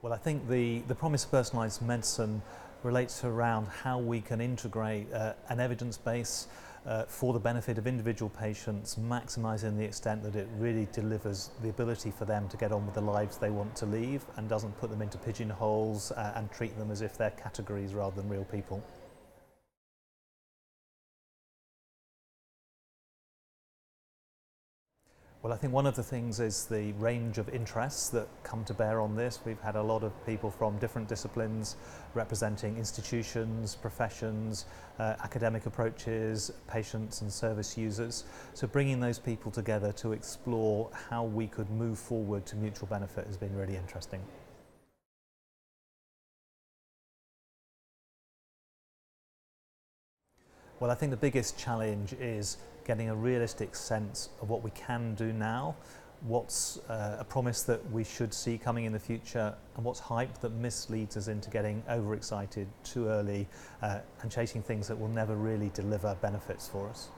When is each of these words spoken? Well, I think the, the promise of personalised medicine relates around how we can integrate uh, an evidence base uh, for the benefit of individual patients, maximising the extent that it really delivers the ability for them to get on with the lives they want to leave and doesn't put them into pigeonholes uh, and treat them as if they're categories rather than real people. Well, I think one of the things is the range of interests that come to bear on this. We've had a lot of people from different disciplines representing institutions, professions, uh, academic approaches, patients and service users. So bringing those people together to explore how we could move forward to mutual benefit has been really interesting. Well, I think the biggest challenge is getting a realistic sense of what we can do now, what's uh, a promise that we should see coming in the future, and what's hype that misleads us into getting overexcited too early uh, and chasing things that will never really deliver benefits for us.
Well, 0.00 0.12
I 0.12 0.16
think 0.16 0.48
the, 0.48 0.78
the 0.86 0.94
promise 0.94 1.24
of 1.24 1.32
personalised 1.32 1.82
medicine 1.82 2.40
relates 2.84 3.24
around 3.24 3.66
how 3.66 3.98
we 3.98 4.20
can 4.20 4.40
integrate 4.40 5.12
uh, 5.12 5.32
an 5.48 5.58
evidence 5.58 5.98
base 5.98 6.46
uh, 6.86 7.02
for 7.02 7.32
the 7.32 7.40
benefit 7.40 7.78
of 7.78 7.86
individual 7.88 8.28
patients, 8.28 8.94
maximising 8.94 9.76
the 9.76 9.82
extent 9.84 10.22
that 10.22 10.36
it 10.36 10.46
really 10.56 10.86
delivers 10.92 11.50
the 11.64 11.68
ability 11.70 12.12
for 12.12 12.26
them 12.26 12.48
to 12.50 12.56
get 12.56 12.70
on 12.70 12.86
with 12.86 12.94
the 12.94 13.00
lives 13.00 13.38
they 13.38 13.50
want 13.50 13.74
to 13.74 13.86
leave 13.86 14.24
and 14.36 14.48
doesn't 14.48 14.70
put 14.78 14.88
them 14.88 15.02
into 15.02 15.18
pigeonholes 15.18 16.12
uh, 16.12 16.32
and 16.36 16.48
treat 16.52 16.78
them 16.78 16.92
as 16.92 17.00
if 17.02 17.18
they're 17.18 17.30
categories 17.32 17.92
rather 17.92 18.14
than 18.14 18.28
real 18.30 18.44
people. 18.44 18.80
Well, 25.40 25.52
I 25.52 25.56
think 25.56 25.72
one 25.72 25.86
of 25.86 25.94
the 25.94 26.02
things 26.02 26.40
is 26.40 26.64
the 26.64 26.90
range 26.94 27.38
of 27.38 27.48
interests 27.50 28.08
that 28.08 28.26
come 28.42 28.64
to 28.64 28.74
bear 28.74 29.00
on 29.00 29.14
this. 29.14 29.38
We've 29.44 29.60
had 29.60 29.76
a 29.76 29.82
lot 29.82 30.02
of 30.02 30.10
people 30.26 30.50
from 30.50 30.76
different 30.78 31.06
disciplines 31.08 31.76
representing 32.14 32.76
institutions, 32.76 33.76
professions, 33.76 34.64
uh, 34.98 35.14
academic 35.22 35.66
approaches, 35.66 36.50
patients 36.66 37.20
and 37.20 37.32
service 37.32 37.78
users. 37.78 38.24
So 38.54 38.66
bringing 38.66 38.98
those 38.98 39.20
people 39.20 39.52
together 39.52 39.92
to 39.92 40.12
explore 40.12 40.90
how 41.08 41.22
we 41.22 41.46
could 41.46 41.70
move 41.70 42.00
forward 42.00 42.44
to 42.46 42.56
mutual 42.56 42.88
benefit 42.88 43.24
has 43.28 43.36
been 43.36 43.56
really 43.56 43.76
interesting. 43.76 44.20
Well, 50.80 50.92
I 50.92 50.94
think 50.94 51.10
the 51.10 51.16
biggest 51.16 51.58
challenge 51.58 52.12
is 52.20 52.56
getting 52.86 53.08
a 53.08 53.14
realistic 53.14 53.74
sense 53.74 54.28
of 54.40 54.48
what 54.48 54.62
we 54.62 54.70
can 54.70 55.16
do 55.16 55.32
now, 55.32 55.74
what's 56.22 56.78
uh, 56.88 57.16
a 57.18 57.24
promise 57.24 57.64
that 57.64 57.90
we 57.90 58.04
should 58.04 58.32
see 58.32 58.56
coming 58.56 58.84
in 58.84 58.92
the 58.92 59.00
future, 59.00 59.52
and 59.74 59.84
what's 59.84 59.98
hype 59.98 60.38
that 60.38 60.52
misleads 60.52 61.16
us 61.16 61.26
into 61.26 61.50
getting 61.50 61.82
overexcited 61.90 62.68
too 62.84 63.08
early 63.08 63.48
uh, 63.82 63.98
and 64.22 64.30
chasing 64.30 64.62
things 64.62 64.86
that 64.86 64.94
will 64.96 65.08
never 65.08 65.34
really 65.34 65.70
deliver 65.74 66.14
benefits 66.20 66.68
for 66.68 66.88
us. 66.88 67.08